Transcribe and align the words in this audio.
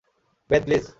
Bathe, 0.49 0.63
please. 0.65 0.85